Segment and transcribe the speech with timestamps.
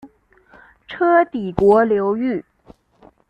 [0.87, 2.43] 车底国流域。